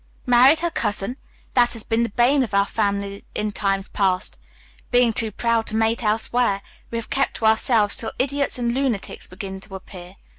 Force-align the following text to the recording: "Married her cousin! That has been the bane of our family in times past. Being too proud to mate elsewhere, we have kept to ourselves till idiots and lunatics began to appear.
"Married 0.25 0.61
her 0.61 0.71
cousin! 0.71 1.15
That 1.53 1.73
has 1.73 1.83
been 1.83 2.01
the 2.01 2.09
bane 2.09 2.41
of 2.41 2.55
our 2.55 2.65
family 2.65 3.23
in 3.35 3.51
times 3.51 3.87
past. 3.87 4.39
Being 4.89 5.13
too 5.13 5.31
proud 5.31 5.67
to 5.67 5.75
mate 5.75 6.01
elsewhere, 6.03 6.63
we 6.89 6.97
have 6.97 7.11
kept 7.11 7.35
to 7.35 7.45
ourselves 7.45 7.95
till 7.97 8.11
idiots 8.17 8.57
and 8.57 8.73
lunatics 8.73 9.27
began 9.27 9.59
to 9.59 9.75
appear. 9.75 10.15